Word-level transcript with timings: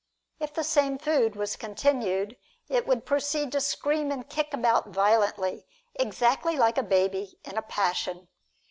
If 0.39 0.55
the 0.55 0.63
same 0.63 0.97
food 0.97 1.35
was 1.35 1.55
continued, 1.55 2.35
it 2.67 2.87
would 2.87 3.05
proceed 3.05 3.51
to 3.51 3.61
scream 3.61 4.09
and 4.11 4.27
kick 4.27 4.51
about 4.51 4.87
violently, 4.89 5.67
exactly 5.93 6.57
like 6.57 6.79
a 6.79 6.81
baby 6.81 7.37
in 7.45 7.55
a 7.55 7.61
passion. 7.61 8.27